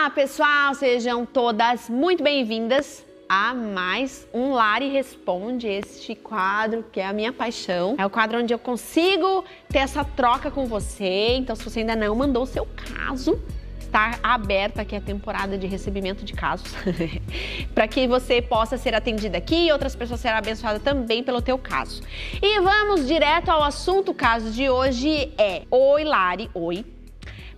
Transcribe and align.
Olá, 0.00 0.08
pessoal, 0.08 0.74
sejam 0.74 1.26
todas 1.26 1.90
muito 1.90 2.22
bem-vindas 2.24 3.04
a 3.28 3.52
mais 3.52 4.26
um 4.32 4.52
Lari 4.52 4.88
Responde, 4.88 5.68
este 5.68 6.14
quadro 6.14 6.82
que 6.90 7.00
é 7.00 7.06
a 7.06 7.12
minha 7.12 7.34
paixão. 7.34 7.96
É 7.98 8.06
o 8.06 8.08
quadro 8.08 8.38
onde 8.38 8.54
eu 8.54 8.58
consigo 8.58 9.44
ter 9.68 9.80
essa 9.80 10.02
troca 10.02 10.50
com 10.50 10.64
você. 10.64 11.34
Então, 11.36 11.54
se 11.54 11.62
você 11.62 11.80
ainda 11.80 11.94
não 11.94 12.14
mandou 12.14 12.44
o 12.44 12.46
seu 12.46 12.66
caso, 12.96 13.38
está 13.78 14.18
aberta 14.22 14.80
aqui 14.80 14.96
a 14.96 15.02
temporada 15.02 15.58
de 15.58 15.66
recebimento 15.66 16.24
de 16.24 16.32
casos, 16.32 16.74
para 17.74 17.86
que 17.86 18.08
você 18.08 18.40
possa 18.40 18.78
ser 18.78 18.94
atendida 18.94 19.36
aqui 19.36 19.66
e 19.66 19.70
outras 19.70 19.94
pessoas 19.94 20.20
serão 20.20 20.38
abençoadas 20.38 20.82
também 20.82 21.22
pelo 21.22 21.42
teu 21.42 21.58
caso. 21.58 22.00
E 22.40 22.58
vamos 22.58 23.06
direto 23.06 23.50
ao 23.50 23.62
assunto. 23.62 24.12
O 24.12 24.14
caso 24.14 24.50
de 24.50 24.66
hoje 24.66 25.30
é: 25.36 25.64
Oi, 25.70 26.04
Lari, 26.04 26.48
oi. 26.54 26.86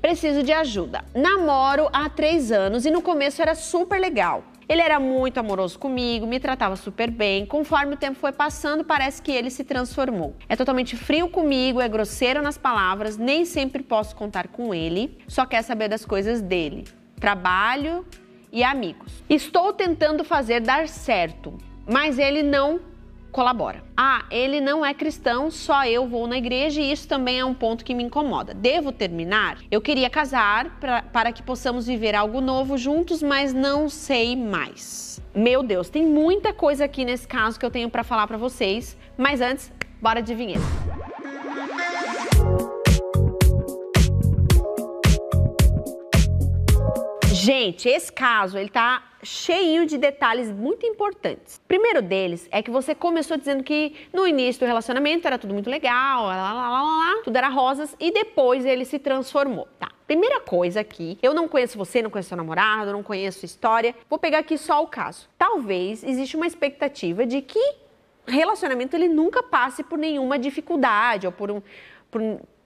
Preciso 0.02 0.42
de 0.42 0.52
ajuda. 0.52 1.04
Namoro 1.14 1.88
há 1.92 2.08
três 2.08 2.50
anos 2.50 2.84
e 2.84 2.90
no 2.90 3.00
começo 3.00 3.40
era 3.40 3.54
super 3.54 4.00
legal. 4.00 4.42
Ele 4.68 4.82
era 4.82 4.98
muito 4.98 5.38
amoroso 5.38 5.78
comigo, 5.78 6.26
me 6.26 6.40
tratava 6.40 6.74
super 6.74 7.08
bem. 7.08 7.46
Conforme 7.46 7.94
o 7.94 7.96
tempo 7.96 8.18
foi 8.18 8.32
passando, 8.32 8.82
parece 8.82 9.22
que 9.22 9.30
ele 9.30 9.48
se 9.48 9.62
transformou. 9.62 10.34
É 10.48 10.56
totalmente 10.56 10.96
frio 10.96 11.28
comigo, 11.28 11.80
é 11.80 11.88
grosseiro 11.88 12.42
nas 12.42 12.58
palavras, 12.58 13.16
nem 13.16 13.44
sempre 13.44 13.80
posso 13.80 14.16
contar 14.16 14.48
com 14.48 14.74
ele, 14.74 15.16
só 15.28 15.46
quer 15.46 15.62
saber 15.62 15.88
das 15.88 16.04
coisas 16.04 16.42
dele. 16.42 16.82
Trabalho 17.20 18.04
e 18.50 18.64
amigos. 18.64 19.22
Estou 19.30 19.72
tentando 19.72 20.24
fazer 20.24 20.58
dar 20.58 20.88
certo, 20.88 21.56
mas 21.86 22.18
ele 22.18 22.42
não 22.42 22.80
colabora. 23.32 23.82
Ah, 23.96 24.24
ele 24.30 24.60
não 24.60 24.84
é 24.84 24.92
cristão, 24.92 25.50
só 25.50 25.84
eu 25.86 26.06
vou 26.06 26.26
na 26.26 26.36
igreja 26.36 26.80
e 26.80 26.92
isso 26.92 27.08
também 27.08 27.40
é 27.40 27.44
um 27.44 27.54
ponto 27.54 27.84
que 27.84 27.94
me 27.94 28.04
incomoda. 28.04 28.52
Devo 28.52 28.92
terminar? 28.92 29.58
Eu 29.70 29.80
queria 29.80 30.10
casar 30.10 30.78
pra, 30.78 31.02
para 31.02 31.32
que 31.32 31.42
possamos 31.42 31.86
viver 31.86 32.14
algo 32.14 32.40
novo 32.40 32.76
juntos, 32.76 33.22
mas 33.22 33.54
não 33.54 33.88
sei 33.88 34.36
mais. 34.36 35.20
Meu 35.34 35.62
Deus, 35.62 35.88
tem 35.88 36.06
muita 36.06 36.52
coisa 36.52 36.84
aqui 36.84 37.04
nesse 37.04 37.26
caso 37.26 37.58
que 37.58 37.64
eu 37.64 37.70
tenho 37.70 37.88
para 37.88 38.04
falar 38.04 38.26
para 38.26 38.36
vocês, 38.36 38.96
mas 39.16 39.40
antes, 39.40 39.72
bora 40.00 40.20
de 40.20 40.34
vinheta. 40.34 40.60
Gente, 47.32 47.88
esse 47.88 48.12
caso, 48.12 48.56
ele 48.56 48.68
tá 48.68 49.02
cheio 49.22 49.86
de 49.86 49.96
detalhes 49.96 50.50
muito 50.50 50.84
importantes. 50.84 51.60
Primeiro 51.68 52.02
deles 52.02 52.48
é 52.50 52.62
que 52.62 52.70
você 52.70 52.94
começou 52.94 53.36
dizendo 53.36 53.62
que 53.62 53.94
no 54.12 54.26
início 54.26 54.60
do 54.60 54.66
relacionamento 54.66 55.26
era 55.26 55.38
tudo 55.38 55.54
muito 55.54 55.70
legal, 55.70 56.24
lá, 56.26 56.36
lá, 56.36 56.52
lá, 56.52 56.82
lá, 56.82 57.22
tudo 57.22 57.36
era 57.36 57.48
rosas, 57.48 57.94
e 58.00 58.10
depois 58.10 58.64
ele 58.64 58.84
se 58.84 58.98
transformou. 58.98 59.68
Tá. 59.78 59.90
Primeira 60.06 60.40
coisa 60.40 60.80
aqui, 60.80 61.18
eu 61.22 61.32
não 61.32 61.48
conheço 61.48 61.78
você, 61.78 62.02
não 62.02 62.10
conheço 62.10 62.28
seu 62.28 62.36
namorado, 62.36 62.92
não 62.92 63.02
conheço 63.02 63.40
sua 63.40 63.46
história. 63.46 63.94
Vou 64.10 64.18
pegar 64.18 64.38
aqui 64.38 64.58
só 64.58 64.82
o 64.82 64.86
caso. 64.86 65.28
Talvez 65.38 66.02
existe 66.04 66.36
uma 66.36 66.46
expectativa 66.46 67.24
de 67.24 67.40
que 67.40 67.76
relacionamento 68.26 68.94
ele 68.94 69.08
nunca 69.08 69.42
passe 69.42 69.82
por 69.82 69.98
nenhuma 69.98 70.38
dificuldade 70.38 71.26
ou 71.26 71.32
por 71.32 71.50
um, 71.50 71.62
por, 72.10 72.20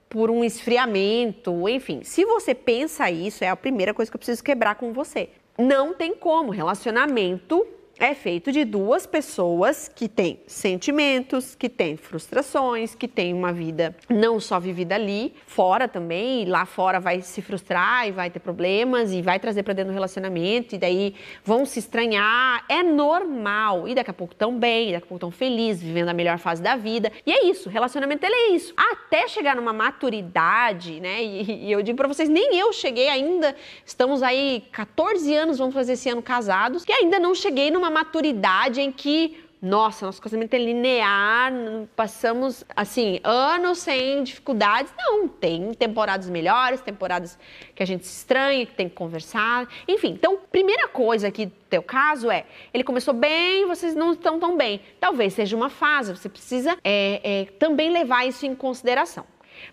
por 0.09 0.29
um 0.29 0.43
esfriamento, 0.43 1.69
enfim. 1.69 2.01
Se 2.03 2.25
você 2.25 2.53
pensa 2.53 3.09
isso, 3.09 3.43
é 3.43 3.49
a 3.49 3.55
primeira 3.55 3.93
coisa 3.93 4.11
que 4.11 4.15
eu 4.15 4.19
preciso 4.19 4.43
quebrar 4.43 4.75
com 4.75 4.91
você. 4.91 5.29
Não 5.57 5.93
tem 5.93 6.15
como. 6.15 6.51
Relacionamento 6.51 7.65
é 7.99 8.13
feito 8.13 8.51
de 8.51 8.63
duas 8.63 9.05
pessoas 9.05 9.89
que 9.93 10.07
têm 10.07 10.39
sentimentos, 10.45 11.55
que 11.55 11.69
têm 11.69 11.97
frustrações, 11.97 12.95
que 12.95 13.07
têm 13.07 13.33
uma 13.33 13.51
vida 13.51 13.95
não 14.09 14.39
só 14.39 14.59
vivida 14.59 14.95
ali, 14.95 15.33
fora 15.45 15.87
também, 15.87 16.45
lá 16.45 16.65
fora 16.65 16.99
vai 16.99 17.21
se 17.21 17.41
frustrar 17.41 18.07
e 18.07 18.11
vai 18.11 18.29
ter 18.29 18.39
problemas 18.39 19.11
e 19.11 19.21
vai 19.21 19.39
trazer 19.39 19.63
para 19.63 19.73
dentro 19.73 19.91
do 19.91 19.93
relacionamento 19.93 20.75
e 20.75 20.77
daí 20.77 21.15
vão 21.43 21.65
se 21.65 21.79
estranhar. 21.79 22.63
É 22.69 22.83
normal. 22.83 23.87
E 23.87 23.95
daqui 23.95 24.11
a 24.11 24.13
pouco 24.13 24.35
tão 24.35 24.57
bem, 24.57 24.91
daqui 24.91 25.05
a 25.05 25.07
pouco 25.07 25.19
tão 25.19 25.31
felizes, 25.31 25.81
vivendo 25.81 26.09
a 26.09 26.13
melhor 26.13 26.37
fase 26.37 26.61
da 26.61 26.75
vida. 26.75 27.11
E 27.25 27.31
é 27.31 27.45
isso, 27.45 27.69
relacionamento 27.69 28.25
ele 28.25 28.35
é 28.35 28.49
isso. 28.51 28.73
Até 28.77 29.27
chegar 29.27 29.55
numa 29.55 29.73
maturidade, 29.73 30.99
né? 30.99 31.23
E, 31.23 31.67
e 31.67 31.71
eu 31.71 31.81
digo 31.81 31.97
para 31.97 32.07
vocês, 32.07 32.29
nem 32.29 32.57
eu 32.57 32.71
cheguei 32.71 33.09
ainda. 33.09 33.55
Estamos 33.85 34.21
aí 34.21 34.63
14 34.71 35.33
anos, 35.33 35.57
vamos 35.57 35.73
fazer 35.73 35.93
esse 35.93 36.09
ano 36.09 36.21
casados, 36.21 36.83
e 36.87 36.91
ainda 36.91 37.19
não 37.19 37.33
cheguei 37.33 37.71
numa 37.71 37.86
uma 37.87 38.03
maturidade 38.03 38.81
em 38.81 38.91
que 38.91 39.47
nossa, 39.59 40.05
nosso 40.05 40.21
casamento 40.21 40.53
é 40.53 40.59
linear, 40.59 41.51
passamos 41.95 42.63
assim 42.75 43.19
anos 43.23 43.79
sem 43.79 44.23
dificuldades. 44.23 44.93
Não, 44.95 45.27
tem 45.27 45.73
temporadas 45.73 46.29
melhores, 46.29 46.79
temporadas 46.81 47.39
que 47.73 47.81
a 47.81 47.85
gente 47.85 48.05
se 48.05 48.17
estranha, 48.17 48.65
que 48.67 48.73
tem 48.73 48.87
que 48.87 48.95
conversar. 48.95 49.67
Enfim, 49.87 50.09
então, 50.09 50.37
primeira 50.51 50.87
coisa 50.87 51.27
aqui 51.27 51.47
do 51.47 51.55
teu 51.69 51.81
caso 51.81 52.29
é, 52.29 52.45
ele 52.71 52.83
começou 52.83 53.15
bem, 53.15 53.65
vocês 53.65 53.95
não 53.95 54.13
estão 54.13 54.39
tão 54.39 54.55
bem. 54.55 54.79
Talvez 54.99 55.33
seja 55.33 55.55
uma 55.55 55.69
fase, 55.69 56.15
você 56.15 56.29
precisa 56.29 56.77
é, 56.83 57.19
é, 57.23 57.45
também 57.57 57.89
levar 57.89 58.27
isso 58.27 58.45
em 58.45 58.53
consideração. 58.53 59.25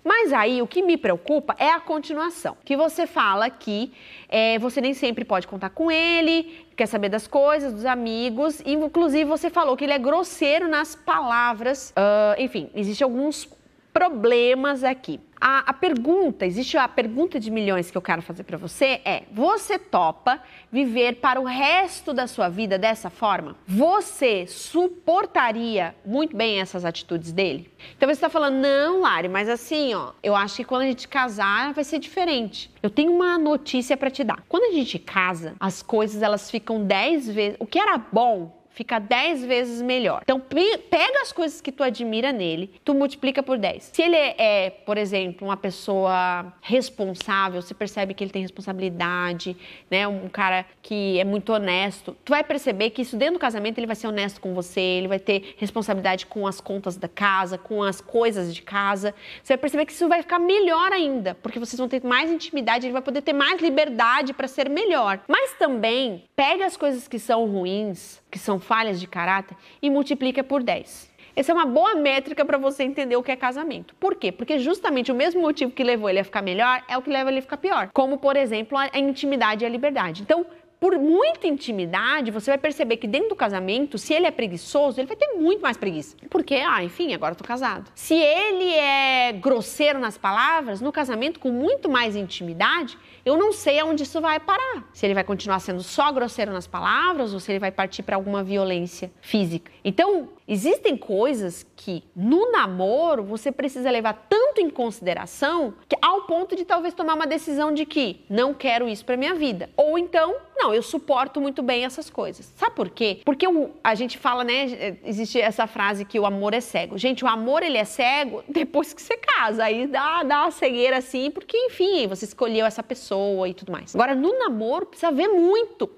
Mas 0.02 0.32
aí 0.32 0.60
o 0.60 0.66
que 0.66 0.82
me 0.82 0.96
preocupa 0.96 1.54
é 1.58 1.70
a 1.70 1.80
continuação, 1.80 2.56
que 2.64 2.76
você 2.76 3.06
fala 3.06 3.48
que 3.50 3.92
é, 4.28 4.58
você 4.58 4.80
nem 4.80 4.94
sempre 4.94 5.24
pode 5.24 5.46
contar 5.46 5.70
com 5.70 5.90
ele, 5.90 6.66
quer 6.76 6.86
saber 6.86 7.08
das 7.08 7.26
coisas, 7.26 7.72
dos 7.72 7.84
amigos, 7.84 8.60
e 8.60 8.72
inclusive 8.72 9.24
você 9.24 9.48
falou 9.48 9.76
que 9.76 9.84
ele 9.84 9.92
é 9.92 9.98
grosseiro 9.98 10.68
nas 10.68 10.94
palavras. 10.94 11.92
Uh, 11.96 12.40
enfim, 12.40 12.70
existem 12.74 13.04
alguns 13.04 13.48
problemas 13.94 14.82
aqui. 14.82 15.20
A, 15.40 15.70
a, 15.70 15.72
pergunta, 15.72 16.44
existe 16.44 16.76
a 16.76 16.88
pergunta 16.88 17.38
de 17.38 17.50
milhões 17.50 17.90
que 17.90 17.96
eu 17.96 18.02
quero 18.02 18.22
fazer 18.22 18.42
para 18.42 18.58
você 18.58 19.00
é: 19.04 19.22
você 19.30 19.78
topa 19.78 20.42
viver 20.72 21.16
para 21.16 21.40
o 21.40 21.44
resto 21.44 22.12
da 22.12 22.26
sua 22.26 22.48
vida 22.48 22.76
dessa 22.76 23.08
forma? 23.08 23.56
Você 23.66 24.46
suportaria 24.46 25.94
muito 26.04 26.36
bem 26.36 26.60
essas 26.60 26.84
atitudes 26.84 27.30
dele? 27.30 27.70
Então 27.96 28.08
você 28.08 28.14
está 28.14 28.28
falando, 28.28 28.56
não, 28.56 29.02
Lari, 29.02 29.28
mas 29.28 29.48
assim, 29.48 29.94
ó, 29.94 30.12
eu 30.22 30.34
acho 30.34 30.56
que 30.56 30.64
quando 30.64 30.82
a 30.82 30.86
gente 30.86 31.06
casar 31.06 31.72
vai 31.72 31.84
ser 31.84 31.98
diferente. 31.98 32.72
Eu 32.82 32.90
tenho 32.90 33.12
uma 33.12 33.38
notícia 33.38 33.96
para 33.96 34.10
te 34.10 34.24
dar. 34.24 34.42
Quando 34.48 34.72
a 34.72 34.74
gente 34.74 34.98
casa, 34.98 35.54
as 35.60 35.82
coisas 35.82 36.22
elas 36.22 36.50
ficam 36.50 36.84
dez 36.84 37.28
vezes. 37.28 37.56
O 37.60 37.66
que 37.66 37.78
era 37.78 37.98
bom 37.98 38.63
fica 38.74 38.98
10 38.98 39.44
vezes 39.44 39.80
melhor. 39.80 40.20
Então, 40.22 40.40
pega 40.40 41.22
as 41.22 41.32
coisas 41.32 41.60
que 41.60 41.72
tu 41.72 41.82
admira 41.82 42.32
nele, 42.32 42.70
tu 42.84 42.92
multiplica 42.92 43.42
por 43.42 43.56
10. 43.56 43.90
Se 43.92 44.02
ele 44.02 44.16
é, 44.16 44.70
por 44.84 44.98
exemplo, 44.98 45.48
uma 45.48 45.56
pessoa 45.56 46.52
responsável, 46.60 47.62
você 47.62 47.72
percebe 47.72 48.12
que 48.12 48.22
ele 48.22 48.30
tem 48.30 48.42
responsabilidade, 48.42 49.56
né? 49.90 50.06
Um 50.06 50.28
cara 50.28 50.66
que 50.82 51.18
é 51.18 51.24
muito 51.24 51.52
honesto, 51.52 52.16
tu 52.24 52.30
vai 52.30 52.42
perceber 52.42 52.90
que 52.90 53.02
isso 53.02 53.16
dentro 53.16 53.34
do 53.34 53.40
casamento 53.40 53.78
ele 53.78 53.86
vai 53.86 53.96
ser 53.96 54.08
honesto 54.08 54.40
com 54.40 54.52
você, 54.52 54.80
ele 54.80 55.08
vai 55.08 55.18
ter 55.18 55.54
responsabilidade 55.56 56.26
com 56.26 56.46
as 56.46 56.60
contas 56.60 56.96
da 56.96 57.08
casa, 57.08 57.56
com 57.56 57.82
as 57.82 58.00
coisas 58.00 58.54
de 58.54 58.62
casa. 58.62 59.14
Você 59.42 59.54
vai 59.54 59.58
perceber 59.58 59.86
que 59.86 59.92
isso 59.92 60.08
vai 60.08 60.20
ficar 60.20 60.38
melhor 60.38 60.92
ainda, 60.92 61.34
porque 61.36 61.58
vocês 61.58 61.78
vão 61.78 61.88
ter 61.88 62.04
mais 62.04 62.30
intimidade, 62.30 62.86
ele 62.86 62.92
vai 62.92 63.02
poder 63.02 63.22
ter 63.22 63.32
mais 63.32 63.60
liberdade 63.60 64.32
para 64.32 64.48
ser 64.48 64.68
melhor. 64.68 65.20
Mas 65.28 65.52
também 65.52 66.24
pega 66.34 66.66
as 66.66 66.76
coisas 66.76 67.06
que 67.06 67.18
são 67.18 67.46
ruins, 67.46 68.20
que 68.34 68.38
são 68.40 68.58
falhas 68.58 68.98
de 68.98 69.06
caráter, 69.06 69.56
e 69.80 69.88
multiplica 69.88 70.42
por 70.42 70.60
10. 70.60 71.08
Essa 71.36 71.52
é 71.52 71.54
uma 71.54 71.64
boa 71.64 71.94
métrica 71.94 72.44
para 72.44 72.58
você 72.58 72.82
entender 72.82 73.14
o 73.14 73.22
que 73.22 73.30
é 73.30 73.36
casamento. 73.36 73.94
Por 73.94 74.16
quê? 74.16 74.32
Porque 74.32 74.58
justamente 74.58 75.12
o 75.12 75.14
mesmo 75.14 75.40
motivo 75.40 75.70
que 75.70 75.84
levou 75.84 76.10
ele 76.10 76.18
a 76.18 76.24
ficar 76.24 76.42
melhor 76.42 76.82
é 76.88 76.98
o 76.98 77.02
que 77.02 77.10
leva 77.10 77.30
ele 77.30 77.38
a 77.38 77.42
ficar 77.42 77.58
pior. 77.58 77.90
Como, 77.92 78.18
por 78.18 78.36
exemplo, 78.36 78.76
a 78.76 78.98
intimidade 78.98 79.62
e 79.62 79.66
a 79.66 79.70
liberdade. 79.70 80.22
Então, 80.22 80.44
por 80.80 80.98
muita 80.98 81.46
intimidade, 81.46 82.30
você 82.30 82.50
vai 82.50 82.58
perceber 82.58 82.96
que 82.96 83.06
dentro 83.06 83.30
do 83.30 83.36
casamento, 83.36 83.96
se 83.96 84.12
ele 84.12 84.26
é 84.26 84.30
preguiçoso, 84.30 85.00
ele 85.00 85.06
vai 85.06 85.16
ter 85.16 85.34
muito 85.34 85.62
mais 85.62 85.76
preguiça. 85.76 86.16
Porque, 86.28 86.54
ah, 86.56 86.82
enfim, 86.84 87.14
agora 87.14 87.32
eu 87.32 87.36
tô 87.36 87.44
casado. 87.44 87.90
Se 87.94 88.14
ele 88.14 88.70
é 88.74 89.32
grosseiro 89.32 89.98
nas 89.98 90.18
palavras, 90.18 90.80
no 90.80 90.92
casamento, 90.92 91.40
com 91.40 91.50
muito 91.50 91.88
mais 91.88 92.16
intimidade, 92.16 92.98
eu 93.24 93.36
não 93.36 93.52
sei 93.52 93.78
aonde 93.80 94.02
isso 94.02 94.20
vai 94.20 94.38
parar. 94.38 94.84
Se 94.92 95.06
ele 95.06 95.14
vai 95.14 95.24
continuar 95.24 95.58
sendo 95.60 95.82
só 95.82 96.12
grosseiro 96.12 96.52
nas 96.52 96.66
palavras 96.66 97.32
ou 97.32 97.40
se 97.40 97.52
ele 97.52 97.58
vai 97.58 97.70
partir 97.70 98.02
para 98.02 98.16
alguma 98.16 98.42
violência 98.42 99.10
física. 99.20 99.72
Então, 99.82 100.28
existem 100.46 100.96
coisas 100.96 101.66
que 101.74 102.04
no 102.14 102.52
namoro 102.52 103.24
você 103.24 103.50
precisa 103.50 103.90
levar 103.90 104.26
tanto 104.28 104.43
em 104.60 104.70
consideração 104.70 105.74
que 105.88 105.96
ao 106.00 106.22
ponto 106.22 106.56
de 106.56 106.64
talvez 106.64 106.94
tomar 106.94 107.14
uma 107.14 107.26
decisão 107.26 107.72
de 107.72 107.84
que 107.84 108.24
não 108.28 108.54
quero 108.54 108.88
isso 108.88 109.04
para 109.04 109.16
minha 109.16 109.34
vida. 109.34 109.70
Ou 109.76 109.98
então, 109.98 110.36
não, 110.56 110.72
eu 110.74 110.82
suporto 110.82 111.40
muito 111.40 111.62
bem 111.62 111.84
essas 111.84 112.08
coisas. 112.08 112.46
Sabe 112.56 112.74
por 112.74 112.88
quê? 112.90 113.20
Porque 113.24 113.46
o, 113.46 113.70
a 113.82 113.94
gente 113.94 114.18
fala, 114.18 114.44
né, 114.44 114.96
existe 115.04 115.40
essa 115.40 115.66
frase 115.66 116.04
que 116.04 116.18
o 116.18 116.26
amor 116.26 116.54
é 116.54 116.60
cego. 116.60 116.96
Gente, 116.96 117.24
o 117.24 117.28
amor 117.28 117.62
ele 117.62 117.78
é 117.78 117.84
cego 117.84 118.42
depois 118.48 118.92
que 118.92 119.02
você 119.02 119.16
casa. 119.16 119.64
Aí 119.64 119.86
dá, 119.86 120.22
dá 120.22 120.42
uma 120.42 120.50
cegueira 120.50 120.98
assim, 120.98 121.30
porque 121.30 121.56
enfim, 121.56 122.06
você 122.06 122.24
escolheu 122.24 122.66
essa 122.66 122.82
pessoa 122.82 123.48
e 123.48 123.54
tudo 123.54 123.72
mais. 123.72 123.94
Agora, 123.94 124.14
no 124.14 124.38
namoro, 124.38 124.86
precisa 124.86 125.10
ver 125.10 125.28
muito. 125.28 125.90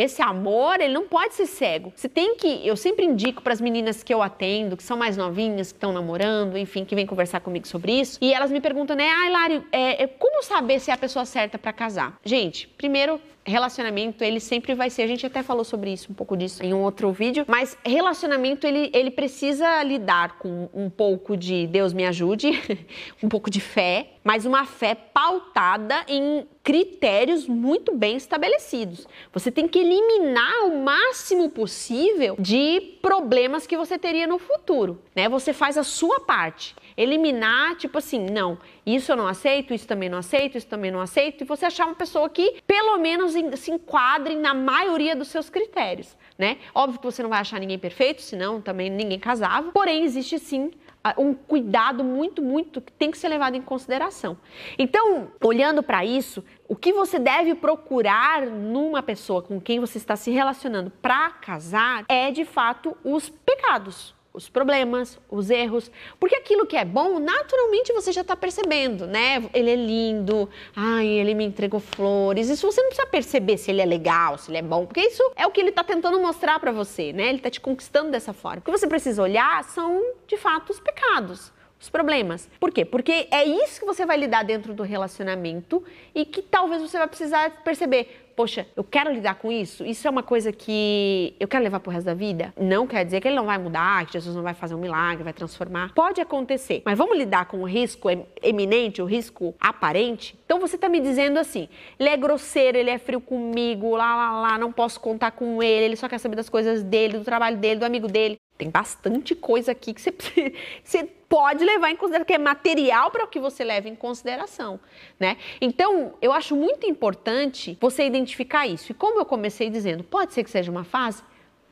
Esse 0.00 0.22
amor, 0.22 0.80
ele 0.80 0.94
não 0.94 1.06
pode 1.06 1.34
ser 1.34 1.46
cego. 1.46 1.92
Você 1.94 2.08
tem 2.08 2.34
que, 2.34 2.66
eu 2.66 2.74
sempre 2.74 3.04
indico 3.04 3.42
para 3.42 3.52
as 3.52 3.60
meninas 3.60 4.02
que 4.02 4.14
eu 4.14 4.22
atendo, 4.22 4.76
que 4.76 4.82
são 4.82 4.96
mais 4.96 5.14
novinhas, 5.14 5.72
que 5.72 5.76
estão 5.76 5.92
namorando, 5.92 6.56
enfim, 6.56 6.86
que 6.86 6.94
vêm 6.94 7.06
conversar 7.06 7.40
comigo 7.40 7.68
sobre 7.68 7.92
isso, 7.92 8.18
e 8.20 8.32
elas 8.32 8.50
me 8.50 8.60
perguntam, 8.60 8.96
né, 8.96 9.08
ai, 9.08 9.28
ah, 9.28 9.32
Lari, 9.32 9.62
é, 9.70 10.04
é, 10.04 10.06
como 10.06 10.42
saber 10.42 10.80
se 10.80 10.90
é 10.90 10.94
a 10.94 10.96
pessoa 10.96 11.26
certa 11.26 11.58
para 11.58 11.72
casar? 11.72 12.18
Gente, 12.24 12.66
primeiro, 12.66 13.20
relacionamento, 13.50 14.24
ele 14.24 14.40
sempre 14.40 14.74
vai 14.74 14.88
ser, 14.88 15.02
a 15.02 15.06
gente 15.06 15.26
até 15.26 15.42
falou 15.42 15.64
sobre 15.64 15.92
isso, 15.92 16.10
um 16.10 16.14
pouco 16.14 16.36
disso 16.36 16.62
em 16.62 16.72
um 16.72 16.82
outro 16.82 17.12
vídeo, 17.12 17.44
mas 17.46 17.76
relacionamento, 17.84 18.66
ele, 18.66 18.90
ele 18.94 19.10
precisa 19.10 19.82
lidar 19.82 20.38
com 20.38 20.68
um 20.72 20.88
pouco 20.88 21.36
de 21.36 21.66
Deus 21.66 21.92
me 21.92 22.06
ajude, 22.06 22.50
um 23.22 23.28
pouco 23.28 23.50
de 23.50 23.60
fé, 23.60 24.12
mas 24.22 24.46
uma 24.46 24.64
fé 24.64 24.94
pautada 24.94 26.04
em 26.08 26.46
critérios 26.62 27.48
muito 27.48 27.96
bem 27.96 28.16
estabelecidos. 28.16 29.06
Você 29.32 29.50
tem 29.50 29.66
que 29.66 29.78
eliminar 29.78 30.66
o 30.66 30.82
máximo 30.82 31.48
possível 31.50 32.36
de 32.38 32.98
problemas 33.00 33.66
que 33.66 33.76
você 33.76 33.98
teria 33.98 34.26
no 34.26 34.38
futuro, 34.38 35.00
né? 35.16 35.28
Você 35.28 35.52
faz 35.52 35.78
a 35.78 35.82
sua 35.82 36.20
parte. 36.20 36.76
Eliminar, 36.96 37.76
tipo 37.76 37.96
assim, 37.96 38.26
não, 38.30 38.58
isso 38.94 39.12
eu 39.12 39.16
não 39.16 39.26
aceito, 39.26 39.74
isso 39.74 39.86
também 39.86 40.08
não 40.08 40.18
aceito, 40.18 40.56
isso 40.56 40.66
também 40.66 40.90
não 40.90 41.00
aceito, 41.00 41.42
e 41.42 41.46
você 41.46 41.66
achar 41.66 41.86
uma 41.86 41.94
pessoa 41.94 42.28
que 42.28 42.60
pelo 42.66 42.98
menos 42.98 43.34
se 43.58 43.70
enquadre 43.70 44.36
na 44.36 44.54
maioria 44.54 45.14
dos 45.16 45.28
seus 45.28 45.50
critérios, 45.50 46.16
né? 46.38 46.58
Óbvio 46.74 47.00
que 47.00 47.06
você 47.06 47.22
não 47.22 47.30
vai 47.30 47.40
achar 47.40 47.60
ninguém 47.60 47.78
perfeito, 47.78 48.22
senão 48.22 48.60
também 48.60 48.90
ninguém 48.90 49.18
casava. 49.18 49.70
Porém, 49.72 50.04
existe 50.04 50.38
sim 50.38 50.70
um 51.16 51.32
cuidado 51.32 52.04
muito, 52.04 52.42
muito 52.42 52.80
que 52.80 52.92
tem 52.92 53.10
que 53.10 53.18
ser 53.18 53.28
levado 53.28 53.56
em 53.56 53.62
consideração. 53.62 54.36
Então, 54.78 55.28
olhando 55.42 55.82
para 55.82 56.04
isso, 56.04 56.44
o 56.68 56.76
que 56.76 56.92
você 56.92 57.18
deve 57.18 57.54
procurar 57.54 58.46
numa 58.46 59.02
pessoa 59.02 59.42
com 59.42 59.60
quem 59.60 59.80
você 59.80 59.98
está 59.98 60.14
se 60.14 60.30
relacionando 60.30 60.90
para 60.90 61.30
casar 61.30 62.04
é 62.08 62.30
de 62.30 62.44
fato 62.44 62.96
os 63.02 63.30
pecados, 63.30 64.14
os 64.32 64.48
problemas, 64.48 65.18
os 65.28 65.50
erros, 65.50 65.90
porque 66.18 66.36
aquilo 66.36 66.66
que 66.66 66.76
é 66.76 66.84
bom, 66.84 67.18
naturalmente 67.18 67.92
você 67.92 68.12
já 68.12 68.20
está 68.20 68.36
percebendo, 68.36 69.06
né? 69.06 69.48
Ele 69.52 69.70
é 69.70 69.76
lindo, 69.76 70.48
ai, 70.74 71.06
ele 71.06 71.34
me 71.34 71.44
entregou 71.44 71.80
flores. 71.80 72.48
Isso 72.48 72.70
você 72.70 72.80
não 72.80 72.90
precisa 72.90 73.08
perceber 73.08 73.56
se 73.56 73.70
ele 73.70 73.82
é 73.82 73.86
legal, 73.86 74.38
se 74.38 74.50
ele 74.50 74.58
é 74.58 74.62
bom, 74.62 74.86
porque 74.86 75.00
isso 75.00 75.22
é 75.34 75.46
o 75.46 75.50
que 75.50 75.60
ele 75.60 75.70
está 75.70 75.82
tentando 75.82 76.20
mostrar 76.20 76.60
para 76.60 76.70
você, 76.70 77.12
né? 77.12 77.28
Ele 77.28 77.38
está 77.38 77.50
te 77.50 77.60
conquistando 77.60 78.10
dessa 78.10 78.32
forma. 78.32 78.58
O 78.58 78.62
que 78.62 78.70
você 78.70 78.86
precisa 78.86 79.20
olhar 79.22 79.64
são, 79.64 80.00
de 80.26 80.36
fato, 80.36 80.70
os 80.70 80.80
pecados 80.80 81.52
os 81.80 81.88
problemas. 81.88 82.46
Por 82.60 82.70
quê? 82.70 82.84
Porque 82.84 83.26
é 83.30 83.42
isso 83.42 83.80
que 83.80 83.86
você 83.86 84.04
vai 84.04 84.18
lidar 84.18 84.44
dentro 84.44 84.74
do 84.74 84.82
relacionamento 84.82 85.82
e 86.14 86.26
que 86.26 86.42
talvez 86.42 86.82
você 86.82 86.98
vai 86.98 87.08
precisar 87.08 87.62
perceber 87.64 88.29
poxa, 88.40 88.66
eu 88.74 88.82
quero 88.82 89.12
lidar 89.12 89.34
com 89.34 89.52
isso, 89.52 89.84
isso 89.84 90.08
é 90.08 90.10
uma 90.10 90.22
coisa 90.22 90.50
que 90.50 91.36
eu 91.38 91.46
quero 91.46 91.62
levar 91.62 91.78
pro 91.78 91.92
resto 91.92 92.06
da 92.06 92.14
vida. 92.14 92.54
Não 92.58 92.86
quer 92.86 93.04
dizer 93.04 93.20
que 93.20 93.28
ele 93.28 93.36
não 93.36 93.44
vai 93.44 93.58
mudar, 93.58 94.06
que 94.06 94.14
Jesus 94.14 94.34
não 94.34 94.42
vai 94.42 94.54
fazer 94.54 94.74
um 94.74 94.78
milagre, 94.78 95.22
vai 95.22 95.34
transformar. 95.34 95.92
Pode 95.92 96.22
acontecer, 96.22 96.80
mas 96.86 96.96
vamos 96.96 97.18
lidar 97.18 97.44
com 97.44 97.58
o 97.58 97.64
risco 97.64 98.08
eminente, 98.42 99.02
o 99.02 99.04
risco 99.04 99.54
aparente? 99.60 100.38
Então 100.46 100.58
você 100.58 100.78
tá 100.78 100.88
me 100.88 101.00
dizendo 101.00 101.38
assim, 101.38 101.68
ele 101.98 102.08
é 102.08 102.16
grosseiro, 102.16 102.78
ele 102.78 102.88
é 102.88 102.96
frio 102.96 103.20
comigo, 103.20 103.94
lá, 103.94 104.16
lá, 104.16 104.40
lá, 104.40 104.58
não 104.58 104.72
posso 104.72 104.98
contar 105.00 105.32
com 105.32 105.62
ele, 105.62 105.84
ele 105.84 105.96
só 105.96 106.08
quer 106.08 106.16
saber 106.16 106.36
das 106.36 106.48
coisas 106.48 106.82
dele, 106.82 107.18
do 107.18 107.24
trabalho 107.24 107.58
dele, 107.58 107.80
do 107.80 107.84
amigo 107.84 108.08
dele. 108.08 108.40
Tem 108.60 108.68
bastante 108.68 109.34
coisa 109.34 109.72
aqui 109.72 109.94
que 109.94 110.02
você, 110.02 110.12
você 110.84 111.04
pode 111.30 111.64
levar 111.64 111.90
em 111.90 111.96
consideração, 111.96 112.26
que 112.26 112.34
é 112.34 112.38
material 112.38 113.10
para 113.10 113.24
o 113.24 113.26
que 113.26 113.40
você 113.40 113.64
leva 113.64 113.88
em 113.88 113.94
consideração, 113.94 114.78
né? 115.18 115.38
Então, 115.62 116.12
eu 116.20 116.30
acho 116.30 116.54
muito 116.54 116.86
importante 116.86 117.78
você 117.80 118.04
identificar 118.04 118.66
isso. 118.66 118.92
E 118.92 118.94
como 118.94 119.18
eu 119.18 119.24
comecei 119.24 119.70
dizendo, 119.70 120.04
pode 120.04 120.34
ser 120.34 120.44
que 120.44 120.50
seja 120.50 120.70
uma 120.70 120.84
fase? 120.84 121.22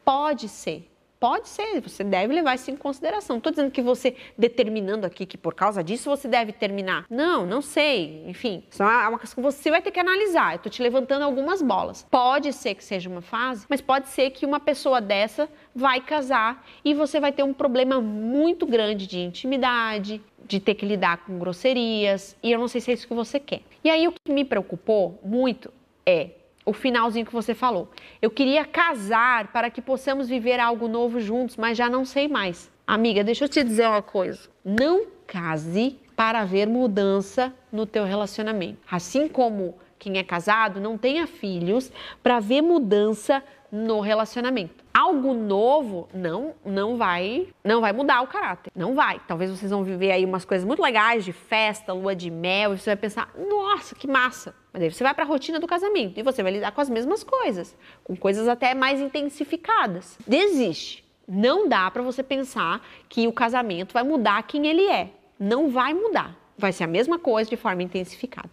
Pode 0.03 0.49
ser. 0.49 0.91
Pode 1.21 1.49
ser, 1.49 1.81
você 1.81 2.05
deve 2.05 2.33
levar 2.33 2.55
isso 2.55 2.71
em 2.71 2.77
consideração. 2.77 3.35
Não 3.35 3.39
estou 3.39 3.53
dizendo 3.53 3.71
que 3.71 3.83
você 3.83 4.15
determinando 4.37 5.07
aqui 5.07 5.27
que 5.27 5.37
por 5.37 5.55
causa 5.55 5.83
disso 5.83 6.09
você 6.09 6.29
deve 6.29 6.53
terminar. 6.53 7.07
Não, 7.11 7.45
não 7.45 7.61
sei. 7.61 8.25
Enfim, 8.27 8.63
isso 8.71 8.83
é 8.83 9.09
uma 9.09 9.19
coisa 9.19 9.35
que 9.35 9.41
você 9.41 9.71
vai 9.71 9.83
ter 9.83 9.91
que 9.91 9.99
analisar. 9.99 10.53
Eu 10.53 10.57
estou 10.57 10.71
te 10.71 10.83
levantando 10.83 11.23
algumas 11.23 11.61
bolas. 11.61 12.07
Pode 12.11 12.53
ser 12.53 12.75
que 12.75 12.85
seja 12.85 13.11
uma 13.11 13.23
fase, 13.23 13.67
mas 13.69 13.81
pode 13.81 14.09
ser 14.09 14.31
que 14.31 14.47
uma 14.47 14.61
pessoa 14.61 15.01
dessa 15.01 15.49
vai 15.75 16.01
casar 16.01 16.65
e 16.85 16.95
você 16.95 17.19
vai 17.19 17.33
ter 17.33 17.43
um 17.43 17.53
problema 17.53 18.01
muito 18.01 18.67
grande 18.67 19.07
de 19.07 19.19
intimidade, 19.19 20.23
de 20.47 20.61
ter 20.61 20.75
que 20.75 20.87
lidar 20.87 21.19
com 21.19 21.39
grosserias, 21.39 22.37
e 22.43 22.51
eu 22.53 22.59
não 22.59 22.69
sei 22.69 22.81
se 22.81 22.91
é 22.91 22.95
isso 22.95 23.07
que 23.07 23.15
você 23.15 23.39
quer. 23.39 23.61
E 23.85 23.91
aí 23.91 24.09
o 24.09 24.13
que 24.13 24.33
me 24.33 24.45
preocupou 24.45 25.21
muito 25.23 25.73
é 26.07 26.31
o 26.69 26.73
finalzinho 26.73 27.25
que 27.25 27.33
você 27.33 27.55
falou. 27.55 27.91
Eu 28.21 28.31
queria 28.31 28.65
casar 28.65 29.49
para 29.49 29.71
que 29.71 29.81
possamos 29.81 30.29
viver 30.29 30.61
algo 30.61 30.87
novo 30.87 31.19
juntos, 31.19 31.57
mas 31.57 31.79
já 31.79 31.89
não 31.89 32.05
sei 32.05 32.29
mais. 32.29 32.71
Amiga, 32.87 33.25
deixa 33.25 33.47
eu 33.47 33.49
te 33.49 33.65
dizer 33.65 33.89
uma 33.89 34.03
coisa. 34.03 34.49
Não 34.65 35.07
case 35.27 35.99
para 36.15 36.45
ver 36.45 36.67
mudança 36.67 37.55
no 37.73 37.87
teu 37.87 38.05
relacionamento. 38.05 38.81
Assim 38.91 39.29
como 39.29 39.77
quem 39.99 40.19
é 40.19 40.23
casado 40.23 40.81
não 40.81 40.99
tenha 40.99 41.27
filhos 41.27 41.91
para 42.23 42.39
ver 42.39 42.61
mudança 42.61 43.43
no 43.73 44.01
relacionamento. 44.01 44.85
Algo 45.09 45.33
novo 45.33 46.07
não 46.13 46.55
não 46.63 46.99
vai 46.99 47.49
não 47.65 47.81
vai 47.81 47.95
mudar 47.95 48.21
o 48.21 48.27
caráter, 48.27 48.71
não 48.77 48.95
vai. 48.95 49.19
Talvez 49.27 49.51
vocês 49.51 49.71
vão 49.71 49.83
viver 49.83 50.11
aí 50.11 50.23
umas 50.23 50.45
coisas 50.45 50.67
muito 50.67 50.83
legais 50.83 51.25
de 51.25 51.33
festa, 51.33 51.95
lua 51.95 52.15
de 52.15 52.31
mel, 52.31 52.75
e 52.75 52.79
você 52.79 52.91
vai 52.91 52.97
pensar: 52.97 53.33
"Nossa, 53.35 53.95
que 53.95 54.07
massa". 54.07 54.55
Mas 54.71 54.83
aí 54.83 54.93
você 54.93 55.03
vai 55.03 55.15
para 55.15 55.25
a 55.25 55.27
rotina 55.27 55.59
do 55.59 55.67
casamento 55.67 56.21
e 56.21 56.23
você 56.23 56.43
vai 56.43 56.53
lidar 56.53 56.73
com 56.73 56.81
as 56.83 56.91
mesmas 56.91 57.25
coisas, 57.25 57.75
com 58.05 58.15
coisas 58.15 58.47
até 58.47 58.75
mais 58.75 59.01
intensificadas. 59.01 60.19
Desiste. 60.27 61.03
Não 61.27 61.67
dá 61.67 61.91
para 61.91 62.03
você 62.03 62.23
pensar 62.23 62.87
que 63.09 63.27
o 63.27 63.33
casamento 63.33 63.95
vai 63.95 64.03
mudar 64.03 64.43
quem 64.43 64.67
ele 64.67 64.87
é. 64.91 65.09
Não 65.41 65.71
vai 65.71 65.95
mudar 65.95 66.37
vai 66.59 66.73
ser 66.73 66.85
a 66.85 66.89
mesma 66.89 67.19
coisa 67.19 67.49
de 67.49 67.57
forma 67.57 67.83
intensificada. 67.83 68.51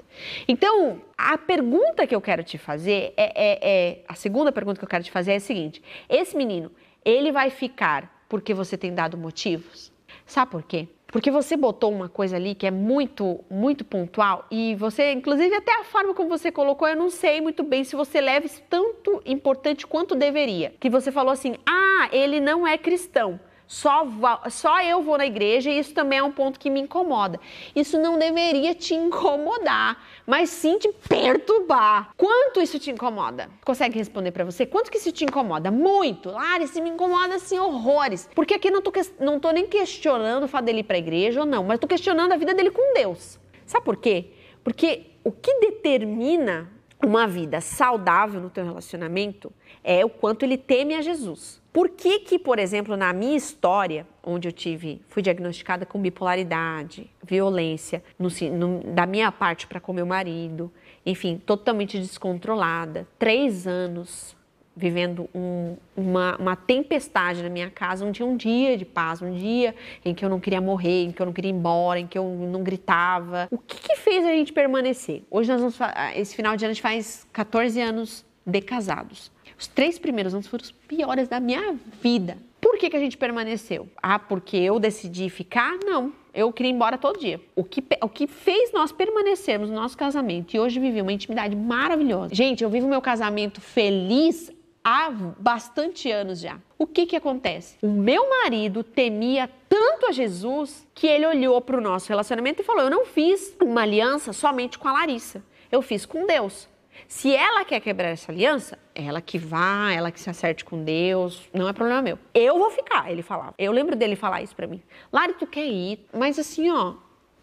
Então, 0.48 1.02
a 1.18 1.38
pergunta 1.38 2.06
que 2.06 2.16
eu 2.16 2.22
quero 2.22 2.44
te 2.44 2.58
fazer 2.58 3.14
é, 3.18 3.34
é, 3.36 3.60
é, 3.62 4.04
a 4.08 4.14
segunda 4.14 4.52
pergunta 4.52 4.80
que 4.80 4.86
eu 4.86 4.90
quero 4.90 5.04
te 5.04 5.12
fazer 5.12 5.34
é 5.34 5.36
a 5.38 5.40
seguinte: 5.40 5.82
esse 6.08 6.38
menino, 6.38 6.72
ele 7.04 7.32
vai 7.32 7.50
ficar 7.50 8.24
porque 8.30 8.54
você 8.54 8.78
tem 8.78 8.94
dado 8.94 9.18
motivos? 9.18 9.92
Sabe 10.26 10.52
por 10.52 10.64
quê? 10.64 10.88
Porque 11.08 11.32
você 11.32 11.56
botou 11.56 11.92
uma 11.92 12.10
coisa 12.10 12.36
ali 12.36 12.56
que 12.56 12.68
é 12.68 12.72
muito, 12.72 13.40
muito 13.50 13.86
pontual 13.86 14.46
e 14.52 14.76
você, 14.76 15.14
inclusive 15.14 15.56
até 15.56 15.80
a 15.80 15.84
forma 15.84 16.14
como 16.14 16.28
você 16.28 16.52
colocou, 16.52 16.88
eu 16.88 16.96
não 16.96 17.10
sei 17.10 17.40
muito 17.40 17.64
bem 17.64 17.84
se 17.84 17.96
você 17.96 18.20
leva 18.20 18.46
isso 18.46 18.62
tanto 18.70 19.22
importante 19.26 19.88
quanto 19.88 20.16
deveria. 20.16 20.74
Que 20.80 20.90
você 20.90 21.12
falou 21.12 21.32
assim: 21.32 21.56
"Ah, 21.66 22.10
ele 22.12 22.40
não 22.40 22.68
é 22.68 22.78
cristão" 22.78 23.40
só, 23.68 24.08
só 24.50 24.82
eu 24.82 25.02
vou 25.02 25.18
na 25.18 25.26
igreja 25.26 25.70
e 25.70 25.80
isso 25.80 25.94
também 25.94 26.20
é 26.20 26.24
um 26.24 26.32
ponto 26.32 26.60
que 26.60 26.70
me 26.70 26.80
incomoda. 26.80 27.40
Isso 27.76 28.00
não 28.00 28.18
deveria 28.18 28.76
te 28.76 28.94
incomodar, 28.94 30.04
mas 30.26 30.50
sim 30.50 30.78
te 30.78 30.92
perturbar. 31.08 32.12
Quanto 32.16 32.62
isso 32.62 32.78
te 32.80 32.92
incomoda? 32.92 33.50
Consegue 33.64 33.98
responder 33.98 34.32
para 34.32 34.46
você? 34.46 34.66
Quanto 34.66 34.92
que 34.92 34.98
isso 34.98 35.12
te 35.12 35.24
incomoda? 35.24 35.72
Muito. 35.72 36.30
Larissa, 36.30 36.82
me 36.82 36.90
incomoda 36.90 37.36
assim 37.36 37.58
horrores. 37.58 38.30
Porque 38.36 38.54
aqui 38.54 38.70
não 38.70 38.82
tô, 38.82 38.92
não 39.20 39.40
tô 39.40 39.52
nem 39.52 39.66
questionando 39.66 40.44
o 40.44 40.48
fato 40.48 40.66
dele 40.66 40.80
ir 40.80 40.84
pra 40.84 40.98
igreja 40.98 41.40
ou 41.40 41.46
não, 41.46 41.64
mas 41.64 41.80
tô 41.80 41.88
questionando 41.88 42.32
a 42.32 42.38
vida 42.38 42.54
dele 42.54 42.72
com 42.72 42.94
Deus. 42.94 43.40
Sabe 43.66 43.84
por 43.84 43.98
quê? 43.98 44.32
Porque 44.64 45.08
o 45.24 45.32
que 45.32 45.60
determina 45.60 46.72
uma 47.06 47.28
vida 47.28 47.62
saudável 47.62 48.42
no 48.42 48.50
teu 48.50 48.64
relacionamento 48.64 49.52
é 49.84 50.04
o 50.04 50.10
quanto 50.10 50.44
ele 50.44 50.58
teme 50.58 50.96
a 50.96 51.02
Jesus. 51.02 51.62
Por 51.72 51.90
que 51.90 52.20
que, 52.20 52.40
por 52.40 52.58
exemplo, 52.58 52.96
na 52.96 53.12
minha 53.14 53.36
história, 53.36 54.08
onde 54.24 54.48
eu 54.48 54.52
tive, 54.52 55.02
fui 55.10 55.22
diagnosticada 55.22 55.86
com 55.86 56.02
bipolaridade, 56.02 57.10
violência, 57.22 58.04
no, 58.18 58.30
no, 58.58 58.84
da 58.94 59.06
minha 59.06 59.32
parte 59.32 59.68
para 59.68 59.80
com 59.80 59.94
meu 59.94 60.06
marido, 60.06 60.72
enfim, 61.06 61.38
totalmente 61.38 62.00
descontrolada, 62.00 63.08
três 63.20 63.68
anos 63.68 64.36
vivendo 64.76 65.30
um, 65.34 65.76
uma, 65.96 66.36
uma, 66.38 66.56
tempestade 66.56 67.42
na 67.42 67.50
minha 67.50 67.70
casa, 67.70 68.04
não 68.04 68.12
tinha 68.12 68.26
um 68.26 68.36
dia 68.36 68.78
de 68.78 68.84
paz, 68.84 69.22
um 69.22 69.34
dia 69.34 69.74
em 70.04 70.14
que 70.14 70.26
eu 70.26 70.30
não 70.30 70.40
queria 70.40 70.60
morrer, 70.60 71.04
em 71.04 71.12
que 71.12 71.22
eu 71.22 71.26
não 71.26 71.34
queria 71.34 71.50
ir 71.50 71.54
embora, 71.54 72.00
em 72.00 72.08
que 72.08 72.18
eu 72.18 72.26
não 72.52 72.62
gritava. 72.62 73.48
O 73.50 73.58
que, 73.58 73.78
que 73.78 73.96
fez 73.96 74.26
a 74.26 74.30
gente 74.30 74.52
permanecer? 74.52 75.24
Hoje 75.32 75.50
nós 75.50 75.62
vamos, 75.62 75.78
esse 76.16 76.36
final 76.36 76.58
de 76.58 76.66
ano 76.66 76.72
a 76.72 76.74
gente 76.74 76.82
faz 76.82 77.26
14 77.32 77.80
anos 77.82 78.26
de 78.46 78.62
casados. 78.62 79.32
Os 79.58 79.68
três 79.68 79.98
primeiros 79.98 80.34
anos 80.34 80.48
foram 80.48 80.64
os 80.64 80.72
piores 80.72 81.28
da 81.28 81.40
minha 81.40 81.76
vida. 82.02 82.38
Por 82.60 82.78
que, 82.78 82.90
que 82.90 82.98
a 82.98 83.00
gente 83.00 83.18
permaneceu? 83.18 83.88
Ah, 84.02 84.20
porque 84.20 84.58
eu 84.58 84.80
decidi 84.80 85.30
ficar? 85.30 85.78
Não. 85.84 86.12
Eu 86.34 86.52
queria 86.52 86.72
ir 86.72 86.76
embora 86.76 86.98
todo 86.98 87.18
dia. 87.18 87.40
O 87.56 87.64
que, 87.64 87.82
o 88.02 88.10
que 88.10 88.28
fez 88.28 88.74
nós 88.74 88.92
permanecermos 88.92 89.70
no 89.70 89.76
nosso 89.76 89.96
casamento 89.98 90.54
e 90.54 90.60
hoje 90.60 90.80
viver 90.80 91.02
uma 91.02 91.14
intimidade 91.14 91.56
maravilhosa. 91.56 92.36
Gente, 92.36 92.64
eu 92.64 92.70
vivo 92.70 92.88
meu 92.88 93.02
casamento 93.02 93.62
feliz 93.62 94.52
há 94.86 95.10
bastante 95.10 96.12
anos 96.12 96.40
já. 96.40 96.60
O 96.78 96.86
que 96.86 97.08
que 97.08 97.16
acontece? 97.16 97.76
O 97.82 97.90
meu 97.90 98.30
marido 98.30 98.84
temia 98.84 99.50
tanto 99.68 100.06
a 100.06 100.12
Jesus 100.12 100.88
que 100.94 101.08
ele 101.08 101.26
olhou 101.26 101.60
para 101.60 101.78
o 101.78 101.82
nosso 101.82 102.08
relacionamento 102.08 102.62
e 102.62 102.66
falou: 102.66 102.84
Eu 102.84 102.92
não 102.92 103.06
fiz 103.06 103.58
uma 103.60 103.82
aliança 103.82 104.32
somente 104.32 104.78
com 104.78 104.88
a 104.88 104.94
Larissa, 104.94 105.44
eu 105.72 105.82
fiz 105.82 106.06
com 106.06 106.28
Deus. 106.28 106.70
Se 107.08 107.36
ela 107.36 107.66
quer 107.66 107.82
quebrar 107.82 108.10
essa 108.10 108.32
aliança, 108.32 108.80
ela 108.94 109.20
que 109.20 109.38
vá, 109.38 109.92
ela 109.92 110.12
que 110.12 110.20
se 110.20 110.30
acerte 110.30 110.64
com 110.64 110.82
Deus, 110.82 111.50
não 111.54 111.68
é 111.68 111.74
problema 111.74 112.02
meu. 112.02 112.18
Eu 112.34 112.58
vou 112.58 112.72
ficar, 112.72 113.12
ele 113.12 113.22
falava. 113.22 113.54
Eu 113.58 113.74
lembro 113.74 113.98
dele 113.98 114.16
falar 114.16 114.42
isso 114.42 114.56
para 114.56 114.66
mim. 114.66 114.82
Lari, 115.12 115.34
tu 115.34 115.46
quer 115.46 115.66
ir, 115.66 116.08
mas 116.14 116.40
assim, 116.40 116.72
ó, 116.72 116.94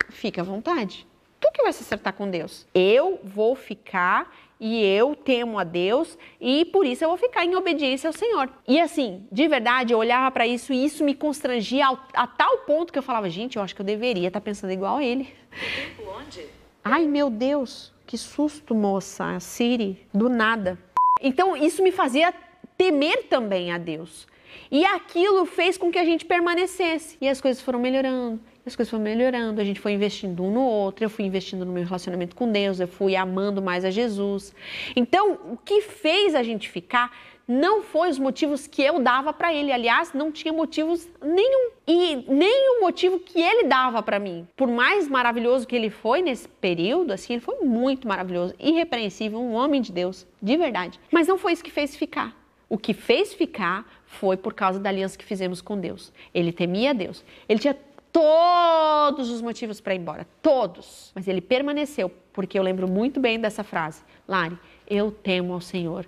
fica 0.09 0.41
à 0.41 0.45
vontade. 0.45 1.07
Tu 1.39 1.51
que 1.53 1.63
vai 1.63 1.73
se 1.73 1.83
acertar 1.83 2.15
com 2.15 2.31
Deus. 2.31 2.67
Eu 2.75 3.21
vou 3.23 3.55
ficar 3.55 4.33
e 4.65 4.81
eu 4.85 5.17
temo 5.17 5.59
a 5.59 5.65
Deus 5.65 6.17
e 6.41 6.65
por 6.67 6.87
isso 6.87 7.03
eu 7.03 7.09
vou 7.09 7.19
ficar 7.19 7.45
em 7.45 7.57
obediência 7.57 8.07
ao 8.07 8.13
Senhor. 8.13 8.49
E 8.69 8.81
assim, 8.81 9.27
de 9.33 9.49
verdade, 9.49 9.93
eu 9.93 9.99
olhava 9.99 10.31
para 10.31 10.47
isso 10.47 10.73
e 10.73 10.85
isso 10.85 11.03
me 11.03 11.17
constrangia 11.17 11.85
a, 11.89 11.99
a, 12.15 12.27
tal 12.29 12.59
ponto 12.59 12.93
que 12.93 12.99
eu 12.99 13.03
falava, 13.03 13.29
gente, 13.29 13.57
eu 13.57 13.63
acho 13.63 13.75
que 13.75 13.83
eu 13.83 13.87
deveria 13.87 14.29
estar 14.29 14.39
tá 14.39 14.45
pensando 14.45 14.73
igual 14.73 14.99
a 14.99 15.05
ele. 15.05 15.35
onde? 16.17 16.47
Ai, 16.85 17.07
meu 17.07 17.29
Deus, 17.29 17.93
que 18.07 18.17
susto, 18.17 18.73
moça, 18.73 19.41
Siri, 19.41 20.07
do 20.15 20.29
nada. 20.29 20.79
Então, 21.21 21.57
isso 21.57 21.83
me 21.83 21.91
fazia 21.91 22.33
temer 22.79 23.25
também 23.25 23.73
a 23.73 23.79
Deus. 23.79 24.29
E 24.71 24.85
aquilo 24.85 25.45
fez 25.45 25.77
com 25.77 25.91
que 25.91 25.99
a 25.99 26.05
gente 26.05 26.25
permanecesse. 26.25 27.19
E 27.21 27.29
as 27.29 27.41
coisas 27.41 27.61
foram 27.61 27.81
melhorando, 27.81 28.41
as 28.65 28.77
coisas 28.77 28.91
foram 28.91 29.03
melhorando, 29.03 29.61
a 29.61 29.65
gente 29.65 29.81
foi 29.81 29.93
investindo 29.93 30.43
um 30.45 30.51
no 30.51 30.63
outro, 30.63 31.05
eu 31.05 31.11
fui 31.11 31.25
investindo 31.25 31.65
no 31.65 31.73
meu 31.73 31.85
relacionamento 31.85 32.37
com 32.37 32.51
Deus, 32.51 32.79
eu 32.79 32.89
fui 32.89 33.17
amando 33.17 33.61
mais 33.61 33.85
a 33.85 33.91
Jesus. 33.91 34.55
Então, 34.95 35.39
o 35.51 35.57
que 35.57 35.83
fez 35.83 36.35
a 36.35 36.43
gente 36.43 36.69
ficar 36.69 37.11
não 37.47 37.83
foi 37.83 38.09
os 38.09 38.19
motivos 38.19 38.67
que 38.67 38.83
eu 38.83 39.01
dava 39.01 39.33
para 39.33 39.53
ele. 39.53 39.73
Aliás, 39.73 40.13
não 40.13 40.31
tinha 40.31 40.53
motivos 40.53 41.09
nenhum. 41.21 41.71
E 41.87 42.17
nem 42.29 42.79
o 42.79 42.81
motivo 42.81 43.19
que 43.19 43.41
ele 43.41 43.65
dava 43.65 44.03
para 44.03 44.19
mim. 44.19 44.47
Por 44.57 44.69
mais 44.69 45.09
maravilhoso 45.09 45.67
que 45.67 45.75
ele 45.75 45.91
foi 45.91 46.23
nesse 46.23 46.49
período, 46.49 47.13
assim, 47.13 47.35
ele 47.35 47.43
foi 47.43 47.61
muito 47.61 48.07
maravilhoso, 48.07 48.55
irrepreensível, 48.59 49.41
um 49.41 49.53
homem 49.53 49.81
de 49.81 49.93
Deus, 49.93 50.27
de 50.41 50.57
verdade. 50.57 51.01
Mas 51.11 51.27
não 51.27 51.37
foi 51.37 51.53
isso 51.53 51.65
que 51.65 51.71
fez 51.71 51.97
ficar. 51.97 52.37
O 52.69 52.79
que 52.79 52.95
fez 52.95 53.35
ficar 53.35 53.85
foi 54.07 54.37
por 54.37 54.55
causa 54.55 54.79
da 54.79 54.89
aliança 54.89 55.19
que 55.19 55.25
fizemos 55.25 55.61
com 55.61 55.79
Deus. 55.79 56.13
Ele 56.33 56.53
temia 56.53 56.95
Deus. 56.95 57.23
Ele 57.47 57.59
tinha 57.59 57.77
todos 58.13 59.31
os 59.31 59.41
motivos 59.41 59.81
para 59.81 59.95
ir 59.95 59.99
embora, 59.99 60.27
todos. 60.43 61.11
Mas 61.15 61.27
ele 61.27 61.41
permaneceu, 61.41 62.11
porque 62.33 62.59
eu 62.59 62.63
lembro 62.63 62.87
muito 62.87 63.19
bem 63.19 63.41
dessa 63.41 63.65
frase. 63.65 64.03
Lari, 64.29 64.59
eu 64.87 65.11
temo 65.11 65.55
ao 65.55 65.61
Senhor. 65.61 66.07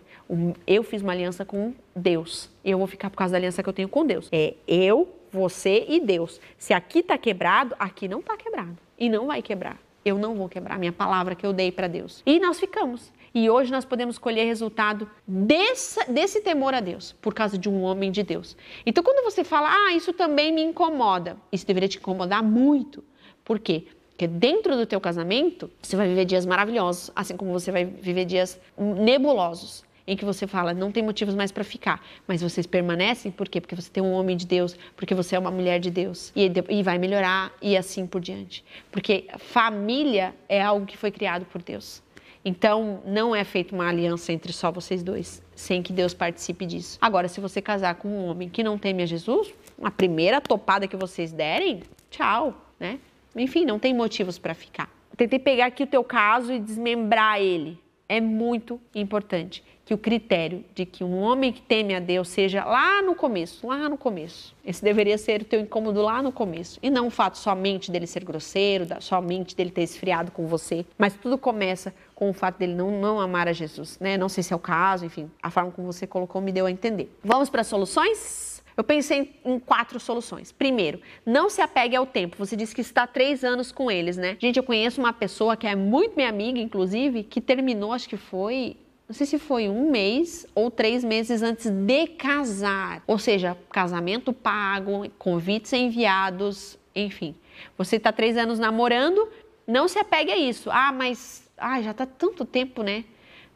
Eu 0.66 0.82
fiz 0.82 1.00
uma 1.00 1.12
aliança 1.12 1.44
com 1.44 1.72
Deus. 1.96 2.50
Eu 2.64 2.78
vou 2.78 2.86
ficar 2.86 3.08
por 3.08 3.16
causa 3.16 3.32
da 3.32 3.38
aliança 3.38 3.62
que 3.62 3.68
eu 3.68 3.72
tenho 3.72 3.88
com 3.88 4.04
Deus. 4.04 4.28
É 4.30 4.54
eu, 4.68 5.08
você 5.32 5.86
e 5.88 5.98
Deus. 5.98 6.40
Se 6.58 6.74
aqui 6.74 6.98
está 6.98 7.16
quebrado, 7.16 7.74
aqui 7.78 8.06
não 8.06 8.20
está 8.20 8.36
quebrado. 8.36 8.76
E 8.98 9.08
não 9.08 9.26
vai 9.26 9.42
quebrar. 9.42 9.78
Eu 10.04 10.18
não 10.18 10.34
vou 10.34 10.48
quebrar 10.48 10.78
minha 10.78 10.92
palavra 10.92 11.34
que 11.34 11.46
eu 11.46 11.52
dei 11.52 11.72
para 11.72 11.88
Deus. 11.88 12.22
E 12.26 12.38
nós 12.38 12.60
ficamos. 12.60 13.12
E 13.34 13.50
hoje 13.50 13.72
nós 13.72 13.84
podemos 13.84 14.16
colher 14.16 14.46
resultado 14.46 15.10
desse, 15.26 15.98
desse 16.10 16.40
temor 16.40 16.72
a 16.72 16.80
Deus, 16.80 17.12
por 17.20 17.34
causa 17.34 17.58
de 17.58 17.68
um 17.68 17.82
homem 17.82 18.12
de 18.12 18.22
Deus. 18.22 18.56
Então, 18.86 19.02
quando 19.02 19.24
você 19.24 19.42
fala, 19.42 19.68
ah, 19.68 19.92
isso 19.92 20.12
também 20.12 20.52
me 20.52 20.62
incomoda, 20.62 21.36
isso 21.50 21.66
deveria 21.66 21.88
te 21.88 21.98
incomodar 21.98 22.44
muito. 22.44 23.02
Por 23.44 23.58
quê? 23.58 23.86
Porque 24.10 24.28
dentro 24.28 24.76
do 24.76 24.86
teu 24.86 25.00
casamento, 25.00 25.68
você 25.82 25.96
vai 25.96 26.06
viver 26.06 26.24
dias 26.24 26.46
maravilhosos, 26.46 27.10
assim 27.16 27.36
como 27.36 27.52
você 27.52 27.72
vai 27.72 27.84
viver 27.84 28.24
dias 28.24 28.60
nebulosos, 28.78 29.84
em 30.06 30.16
que 30.16 30.24
você 30.24 30.46
fala, 30.46 30.74
não 30.74 30.92
tem 30.92 31.02
motivos 31.02 31.34
mais 31.34 31.50
para 31.50 31.64
ficar, 31.64 32.04
mas 32.26 32.42
vocês 32.42 32.66
permanecem, 32.66 33.32
por 33.32 33.48
quê? 33.48 33.60
Porque 33.60 33.74
você 33.74 33.90
tem 33.90 34.02
um 34.02 34.12
homem 34.12 34.36
de 34.36 34.46
Deus, 34.46 34.76
porque 34.96 35.14
você 35.14 35.36
é 35.36 35.38
uma 35.38 35.50
mulher 35.50 35.80
de 35.80 35.90
Deus, 35.90 36.32
e, 36.36 36.50
e 36.68 36.82
vai 36.82 36.98
melhorar, 36.98 37.52
e 37.62 37.76
assim 37.76 38.06
por 38.06 38.20
diante. 38.20 38.64
Porque 38.90 39.26
família 39.38 40.34
é 40.48 40.62
algo 40.62 40.84
que 40.86 40.96
foi 40.96 41.10
criado 41.10 41.44
por 41.46 41.62
Deus. 41.62 42.02
Então, 42.44 43.02
não 43.06 43.34
é 43.34 43.42
feita 43.42 43.74
uma 43.74 43.88
aliança 43.88 44.30
entre 44.30 44.52
só 44.52 44.70
vocês 44.70 45.02
dois, 45.02 45.42
sem 45.54 45.82
que 45.82 45.92
Deus 45.94 46.12
participe 46.12 46.66
disso. 46.66 46.98
Agora, 47.00 47.26
se 47.26 47.40
você 47.40 47.62
casar 47.62 47.94
com 47.94 48.08
um 48.08 48.26
homem 48.26 48.50
que 48.50 48.62
não 48.62 48.76
teme 48.76 49.02
a 49.02 49.06
Jesus, 49.06 49.54
a 49.82 49.90
primeira 49.90 50.42
topada 50.42 50.86
que 50.86 50.96
vocês 50.96 51.32
derem, 51.32 51.82
tchau, 52.10 52.54
né? 52.78 52.98
Enfim, 53.34 53.64
não 53.64 53.78
tem 53.78 53.94
motivos 53.94 54.38
para 54.38 54.54
ficar. 54.54 54.90
Tentei 55.16 55.38
pegar 55.38 55.66
aqui 55.66 55.84
o 55.84 55.86
teu 55.86 56.04
caso 56.04 56.52
e 56.52 56.60
desmembrar 56.60 57.40
ele. 57.40 57.78
É 58.14 58.20
muito 58.20 58.80
importante 58.94 59.60
que 59.84 59.92
o 59.92 59.98
critério 59.98 60.64
de 60.72 60.86
que 60.86 61.02
um 61.02 61.18
homem 61.18 61.52
que 61.52 61.60
teme 61.60 61.96
a 61.96 61.98
Deus 61.98 62.28
seja 62.28 62.64
lá 62.64 63.02
no 63.02 63.16
começo, 63.16 63.66
lá 63.66 63.88
no 63.88 63.98
começo. 63.98 64.54
Esse 64.64 64.84
deveria 64.84 65.18
ser 65.18 65.42
o 65.42 65.44
teu 65.44 65.58
incômodo 65.58 66.00
lá 66.00 66.22
no 66.22 66.30
começo. 66.30 66.78
E 66.80 66.90
não 66.90 67.08
o 67.08 67.10
fato 67.10 67.36
somente 67.36 67.90
dele 67.90 68.06
ser 68.06 68.22
grosseiro, 68.22 68.86
somente 69.00 69.56
dele 69.56 69.72
ter 69.72 69.82
esfriado 69.82 70.30
com 70.30 70.46
você. 70.46 70.86
Mas 70.96 71.14
tudo 71.14 71.36
começa 71.36 71.92
com 72.14 72.30
o 72.30 72.32
fato 72.32 72.56
dele 72.56 72.72
não, 72.72 72.92
não 73.00 73.20
amar 73.20 73.48
a 73.48 73.52
Jesus, 73.52 73.98
né? 73.98 74.16
Não 74.16 74.28
sei 74.28 74.44
se 74.44 74.52
é 74.52 74.56
o 74.56 74.60
caso, 74.60 75.04
enfim, 75.04 75.28
a 75.42 75.50
forma 75.50 75.72
como 75.72 75.92
você 75.92 76.06
colocou 76.06 76.40
me 76.40 76.52
deu 76.52 76.66
a 76.66 76.70
entender. 76.70 77.12
Vamos 77.24 77.50
para 77.50 77.64
soluções? 77.64 78.53
Eu 78.76 78.82
pensei 78.82 79.40
em 79.44 79.58
quatro 79.58 80.00
soluções. 80.00 80.50
Primeiro, 80.50 81.00
não 81.24 81.48
se 81.48 81.60
apegue 81.60 81.94
ao 81.94 82.06
tempo. 82.06 82.36
Você 82.38 82.56
disse 82.56 82.74
que 82.74 82.80
está 82.80 83.06
três 83.06 83.44
anos 83.44 83.70
com 83.70 83.90
eles, 83.90 84.16
né? 84.16 84.36
Gente, 84.40 84.56
eu 84.56 84.64
conheço 84.64 85.00
uma 85.00 85.12
pessoa 85.12 85.56
que 85.56 85.66
é 85.66 85.76
muito 85.76 86.16
minha 86.16 86.28
amiga, 86.28 86.58
inclusive, 86.58 87.22
que 87.22 87.40
terminou, 87.40 87.92
acho 87.92 88.08
que 88.08 88.16
foi 88.16 88.76
não 89.06 89.14
sei 89.14 89.26
se 89.26 89.38
foi 89.38 89.68
um 89.68 89.90
mês 89.90 90.46
ou 90.54 90.70
três 90.70 91.04
meses 91.04 91.42
antes 91.42 91.70
de 91.70 92.06
casar. 92.06 93.02
Ou 93.06 93.18
seja, 93.18 93.56
casamento 93.70 94.32
pago, 94.32 95.08
convites 95.18 95.72
enviados, 95.74 96.78
enfim. 96.96 97.34
Você 97.76 97.96
está 97.96 98.10
três 98.10 98.36
anos 98.36 98.58
namorando, 98.58 99.28
não 99.66 99.88
se 99.88 99.98
apegue 99.98 100.32
a 100.32 100.38
isso. 100.38 100.70
Ah, 100.70 100.90
mas 100.90 101.46
ah, 101.58 101.82
já 101.82 101.90
está 101.90 102.06
tanto 102.06 102.46
tempo, 102.46 102.82
né? 102.82 103.04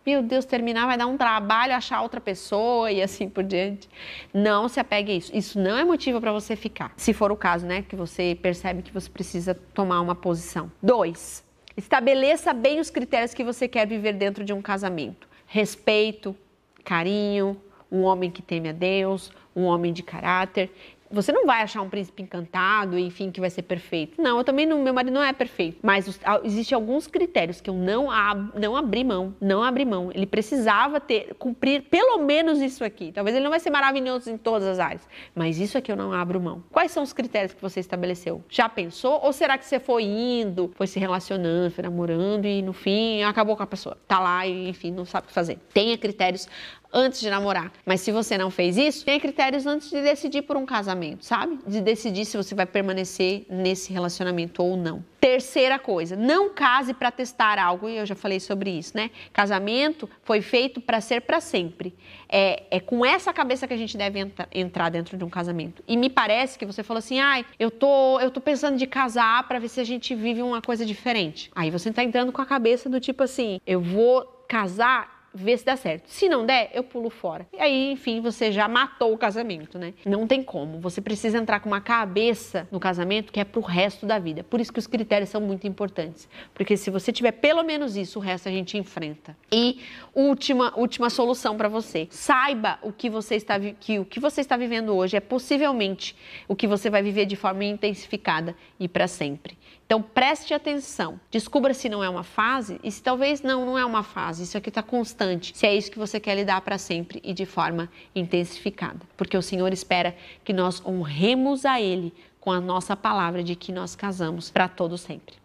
Meu 0.08 0.22
Deus, 0.22 0.46
terminar 0.46 0.86
vai 0.86 0.96
dar 0.96 1.06
um 1.06 1.18
trabalho 1.18 1.74
achar 1.74 2.00
outra 2.00 2.18
pessoa 2.18 2.90
e 2.90 3.02
assim 3.02 3.28
por 3.28 3.44
diante. 3.44 3.90
Não 4.32 4.66
se 4.66 4.80
apegue 4.80 5.12
a 5.12 5.14
isso. 5.14 5.36
Isso 5.36 5.60
não 5.60 5.76
é 5.76 5.84
motivo 5.84 6.18
para 6.18 6.32
você 6.32 6.56
ficar. 6.56 6.94
Se 6.96 7.12
for 7.12 7.30
o 7.30 7.36
caso, 7.36 7.66
né, 7.66 7.82
que 7.82 7.94
você 7.94 8.34
percebe 8.40 8.80
que 8.80 8.90
você 8.90 9.10
precisa 9.10 9.54
tomar 9.74 10.00
uma 10.00 10.14
posição. 10.14 10.72
Dois, 10.82 11.44
estabeleça 11.76 12.54
bem 12.54 12.80
os 12.80 12.88
critérios 12.88 13.34
que 13.34 13.44
você 13.44 13.68
quer 13.68 13.86
viver 13.86 14.14
dentro 14.14 14.46
de 14.46 14.54
um 14.54 14.62
casamento 14.62 15.28
respeito, 15.46 16.34
carinho, 16.82 17.60
um 17.92 18.00
homem 18.02 18.30
que 18.30 18.40
teme 18.40 18.70
a 18.70 18.72
Deus, 18.72 19.30
um 19.54 19.64
homem 19.64 19.92
de 19.92 20.02
caráter 20.02 20.70
você 21.10 21.32
não 21.32 21.46
vai 21.46 21.62
achar 21.62 21.82
um 21.82 21.88
príncipe 21.88 22.22
encantado, 22.22 22.98
enfim, 22.98 23.30
que 23.30 23.40
vai 23.40 23.50
ser 23.50 23.62
perfeito. 23.62 24.20
Não, 24.20 24.38
eu 24.38 24.44
também 24.44 24.66
não, 24.66 24.82
meu 24.82 24.92
marido 24.92 25.12
não 25.12 25.22
é 25.22 25.32
perfeito. 25.32 25.78
Mas 25.82 26.06
os, 26.06 26.20
existem 26.44 26.74
alguns 26.74 27.06
critérios 27.06 27.60
que 27.60 27.70
eu 27.70 27.74
não, 27.74 28.10
ab, 28.10 28.52
não 28.58 28.76
abri 28.76 29.04
mão, 29.04 29.34
não 29.40 29.62
abri 29.62 29.84
mão. 29.84 30.10
Ele 30.14 30.26
precisava 30.26 31.00
ter, 31.00 31.34
cumprir 31.34 31.82
pelo 31.82 32.18
menos 32.18 32.60
isso 32.60 32.84
aqui. 32.84 33.12
Talvez 33.12 33.34
ele 33.36 33.44
não 33.44 33.50
vai 33.50 33.60
ser 33.60 33.70
maravilhoso 33.70 34.30
em 34.30 34.36
todas 34.36 34.68
as 34.68 34.78
áreas, 34.78 35.06
mas 35.34 35.58
isso 35.58 35.78
aqui 35.78 35.90
eu 35.90 35.96
não 35.96 36.12
abro 36.12 36.40
mão. 36.40 36.62
Quais 36.70 36.90
são 36.90 37.02
os 37.02 37.12
critérios 37.12 37.54
que 37.54 37.62
você 37.62 37.80
estabeleceu? 37.80 38.44
Já 38.48 38.68
pensou? 38.68 39.20
Ou 39.22 39.32
será 39.32 39.56
que 39.56 39.64
você 39.64 39.80
foi 39.80 40.04
indo, 40.04 40.70
foi 40.74 40.86
se 40.86 40.98
relacionando, 40.98 41.70
foi 41.70 41.82
namorando 41.82 42.46
e 42.46 42.62
no 42.62 42.72
fim 42.72 43.22
acabou 43.22 43.56
com 43.56 43.62
a 43.62 43.66
pessoa? 43.66 43.96
Tá 44.06 44.18
lá 44.18 44.46
e, 44.46 44.68
enfim, 44.68 44.90
não 44.90 45.04
sabe 45.04 45.24
o 45.24 45.28
que 45.28 45.34
fazer. 45.34 45.58
Tenha 45.72 45.96
critérios 45.96 46.48
antes 46.92 47.21
de 47.21 47.30
namorar. 47.30 47.73
Mas 47.85 48.00
se 48.00 48.11
você 48.11 48.38
não 48.38 48.50
fez 48.50 48.76
isso, 48.76 49.04
tenha 49.04 49.21
critérios 49.21 49.66
antes 49.66 49.90
de 49.90 50.02
decidir 50.02 50.42
por 50.42 50.57
um 50.57 50.64
casamento, 50.64 51.25
sabe? 51.25 51.59
De 51.66 51.80
decidir 51.80 52.25
se 52.25 52.37
você 52.37 52.54
vai 52.54 52.66
permanecer 52.66 53.47
nesse 53.49 53.92
relacionamento 53.92 54.62
ou 54.62 54.76
não. 54.76 55.04
Terceira 55.21 55.78
coisa, 55.78 56.16
não 56.16 56.50
case 56.50 56.95
para 56.95 57.11
testar 57.11 57.59
algo, 57.59 57.88
e 57.88 57.97
eu 57.97 58.07
já 58.07 58.14
falei 58.14 58.40
sobre 58.40 58.71
isso, 58.71 58.97
né? 58.97 59.11
Casamento 59.33 60.09
foi 60.23 60.40
feito 60.40 60.80
para 60.80 61.00
ser 61.00 61.23
para 61.23 61.40
sempre. 61.40 61.95
É, 62.28 62.64
é, 62.71 62.80
com 62.80 63.04
essa 63.04 63.33
cabeça 63.33 63.66
que 63.66 63.75
a 63.75 63.76
gente 63.76 63.97
deve 63.97 64.21
entra, 64.21 64.49
entrar 64.52 64.90
dentro 64.90 65.16
de 65.16 65.25
um 65.25 65.28
casamento. 65.28 65.83
E 65.88 65.97
me 65.97 66.09
parece 66.09 66.59
que 66.59 66.64
você 66.64 66.83
falou 66.83 66.99
assim: 66.99 67.18
ai, 67.18 67.45
eu 67.59 67.71
tô, 67.71 68.21
eu 68.21 68.30
tô 68.30 68.40
pensando 68.40 68.76
de 68.76 68.87
casar 68.87 69.47
para 69.49 69.59
ver 69.59 69.68
se 69.68 69.80
a 69.80 69.85
gente 69.85 70.14
vive 70.14 70.42
uma 70.42 70.62
coisa 70.62 70.87
diferente. 70.87 71.50
Aí 71.54 71.71
você 71.71 71.92
tá 71.92 72.04
entrando 72.04 72.30
com 72.30 72.40
a 72.40 72.47
cabeça 72.47 72.88
do 72.88 73.00
tipo 73.00 73.23
assim: 73.23 73.61
eu 73.66 73.80
vou 73.80 74.45
casar 74.47 75.17
ver 75.38 75.59
se 75.59 75.64
dá 75.64 75.76
certo. 75.76 76.09
Se 76.09 76.28
não 76.28 76.45
der, 76.45 76.71
eu 76.75 76.83
pulo 76.83 77.11
fora. 77.11 77.47
E 77.52 77.61
aí, 77.61 77.92
enfim, 77.92 78.21
você 78.21 78.50
já 78.50 78.68
matou 78.68 79.12
o 79.12 79.18
casamento, 79.18 79.78
né? 79.78 79.95
Não 80.04 80.26
tem 80.26 80.42
como. 80.42 80.80
Você 80.80 81.00
precisa 81.00 81.38
entrar 81.38 81.61
com 81.61 81.68
uma 81.68 81.80
cabeça 81.80 82.68
no 82.71 82.80
casamento 82.80 83.33
que 83.33 83.40
é 83.40 83.45
pro 83.45 83.61
resto 83.61 84.07
da 84.07 84.18
vida. 84.18 84.45
Por 84.45 84.61
isso 84.61 84.73
que 84.73 84.78
os 84.78 84.87
critérios 84.87 85.30
são 85.30 85.40
muito 85.40 85.66
importantes. 85.66 86.28
Porque 86.52 86.76
se 86.76 86.90
você 86.90 87.12
tiver 87.12 87.33
pelo 87.33 87.62
menos 87.62 87.97
isso, 87.97 88.18
o 88.18 88.23
resto 88.23 88.49
a 88.49 88.52
gente 88.52 88.76
enfrenta. 88.76 89.37
E 89.52 89.80
última, 90.14 90.73
última 90.76 91.11
solução 91.11 91.57
para 91.57 91.68
você. 91.68 92.09
Saiba 92.11 92.78
o 92.83 92.92
que 92.92 93.09
você 93.09 93.37
está 93.37 93.59
que 93.59 93.99
o 93.99 94.04
que 94.04 94.21
você 94.21 94.40
está 94.40 94.57
vivendo 94.57 94.95
hoje 94.95 95.16
é 95.16 95.21
possivelmente 95.21 96.16
o 96.47 96.54
que 96.54 96.66
você 96.66 96.90
vai 96.90 97.02
viver 97.02 97.26
de 97.26 97.37
forma 97.37 97.64
intensificada 97.64 98.54
e 98.78 98.88
para 98.88 99.07
sempre. 99.07 99.57
Então 99.88 100.02
preste 100.02 100.52
atenção, 100.52 101.18
descubra 101.30 101.73
se 101.73 101.88
não 101.88 102.04
é 102.04 102.11
uma 102.11 102.23
fase 102.23 102.78
e 102.85 102.92
se 102.92 103.02
talvez 103.02 103.40
não, 103.40 103.64
não 103.64 103.78
é 103.78 103.87
uma 103.87 104.02
fase, 104.02 104.42
isso 104.42 104.59
aqui 104.59 104.68
está 104.68 104.83
constante, 104.83 105.57
se 105.57 105.66
é 105.66 105.75
isso 105.75 105.90
que 105.90 105.99
você 105.99 106.21
quer 106.21 106.35
lidar 106.35 106.61
para 106.61 106.76
sempre 106.76 107.23
e 107.25 107.33
de 107.33 107.47
forma 107.47 107.90
intensificada. 108.14 109.00
Porque 109.16 109.35
o 109.35 109.40
Senhor 109.40 109.73
espera 109.73 110.14
que 110.45 110.52
nós 110.52 110.85
honremos 110.85 111.64
a 111.64 111.80
Ele 111.80 112.12
com 112.38 112.52
a 112.52 112.61
nossa 112.61 112.95
palavra 112.95 113.42
de 113.42 113.57
que 113.57 113.73
nós 113.73 113.97
casamos 113.97 114.50
para 114.50 114.68
todo 114.68 114.99
sempre. 114.99 115.37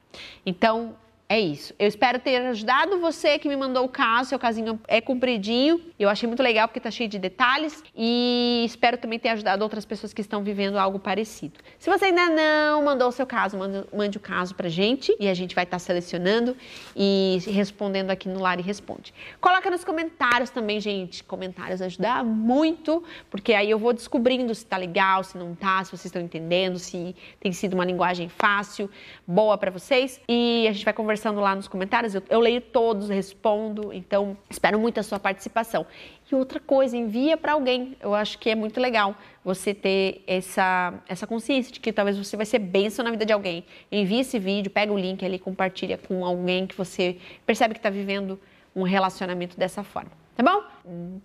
Então, 0.45 0.93
É 1.33 1.39
isso. 1.39 1.73
Eu 1.79 1.87
espero 1.87 2.19
ter 2.19 2.35
ajudado 2.45 2.99
você 2.99 3.39
que 3.39 3.49
me 3.49 3.55
mandou 3.55 3.85
o 3.85 3.89
caso. 3.89 4.29
Seu 4.29 4.37
casinho 4.37 4.79
é 4.87 5.01
compridinho. 5.01 5.81
Eu 5.97 6.07
achei 6.07 6.27
muito 6.27 6.43
legal 6.43 6.67
porque 6.67 6.79
tá 6.79 6.91
cheio 6.91 7.09
de 7.09 7.17
detalhes. 7.17 7.83
E 7.95 8.61
espero 8.67 8.97
também 8.99 9.17
ter 9.17 9.29
ajudado 9.29 9.63
outras 9.63 9.83
pessoas 9.83 10.13
que 10.13 10.21
estão 10.21 10.43
vivendo 10.43 10.77
algo 10.77 10.99
parecido. 10.99 11.59
Se 11.79 11.89
você 11.89 12.05
ainda 12.05 12.29
não 12.29 12.85
mandou 12.85 13.07
o 13.07 13.11
seu 13.11 13.25
caso, 13.25 13.57
mande, 13.57 14.15
o 14.15 14.21
caso 14.21 14.53
pra 14.53 14.69
gente. 14.69 15.15
E 15.19 15.27
a 15.27 15.33
gente 15.33 15.55
vai 15.55 15.63
estar 15.63 15.77
tá 15.77 15.79
selecionando 15.79 16.55
e 16.95 17.39
respondendo 17.47 18.11
aqui 18.11 18.29
no 18.29 18.39
Lari 18.39 18.61
Responde. 18.61 19.11
Coloca 19.41 19.71
nos 19.71 19.83
comentários 19.83 20.51
também, 20.51 20.79
gente. 20.79 21.23
Comentários 21.23 21.81
ajudam 21.81 22.23
muito. 22.23 23.03
Porque 23.31 23.55
aí 23.55 23.71
eu 23.71 23.79
vou 23.79 23.91
descobrindo 23.91 24.53
se 24.53 24.67
tá 24.67 24.77
legal, 24.77 25.23
se 25.23 25.35
não 25.35 25.55
tá, 25.55 25.83
se 25.83 25.89
vocês 25.89 26.05
estão 26.05 26.21
entendendo, 26.21 26.77
se 26.77 27.15
tem 27.39 27.51
sido 27.51 27.73
uma 27.73 27.85
linguagem 27.85 28.29
fácil, 28.29 28.87
boa 29.25 29.57
para 29.57 29.71
vocês. 29.71 30.21
E 30.29 30.67
a 30.67 30.71
gente 30.71 30.85
vai 30.85 30.93
conversando 31.23 31.39
lá 31.39 31.55
nos 31.55 31.67
comentários. 31.67 32.13
Eu, 32.13 32.23
eu 32.29 32.39
leio 32.39 32.59
todos, 32.59 33.09
respondo. 33.09 33.93
Então, 33.93 34.37
espero 34.49 34.77
muito 34.77 34.99
a 34.99 35.03
sua 35.03 35.19
participação. 35.19 35.85
E 36.29 36.35
outra 36.35 36.59
coisa, 36.59 36.97
envia 36.97 37.37
para 37.37 37.53
alguém. 37.53 37.95
Eu 38.01 38.13
acho 38.13 38.37
que 38.37 38.49
é 38.49 38.55
muito 38.55 38.79
legal 38.79 39.15
você 39.43 39.73
ter 39.73 40.23
essa, 40.27 40.93
essa 41.07 41.25
consciência 41.25 41.71
de 41.71 41.79
que 41.79 41.93
talvez 41.93 42.17
você 42.17 42.35
vai 42.35 42.45
ser 42.45 42.59
bênção 42.59 43.05
na 43.05 43.11
vida 43.11 43.25
de 43.25 43.31
alguém. 43.31 43.63
Envie 43.91 44.19
esse 44.19 44.37
vídeo, 44.37 44.69
pega 44.69 44.91
o 44.91 44.97
link 44.97 45.23
ali, 45.23 45.39
compartilha 45.39 45.97
com 45.97 46.25
alguém 46.25 46.67
que 46.67 46.75
você 46.75 47.17
percebe 47.45 47.73
que 47.73 47.79
está 47.79 47.89
vivendo 47.89 48.39
um 48.75 48.83
relacionamento 48.83 49.57
dessa 49.57 49.83
forma. 49.83 50.11
Tá 50.35 50.43
bom? 50.43 50.63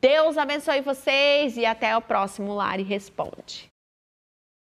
Deus 0.01 0.37
abençoe 0.37 0.83
vocês 0.83 1.57
e 1.57 1.65
até 1.65 1.97
o 1.97 2.01
próximo 2.01 2.55
Lari 2.55 2.83
Responde. 2.83 3.71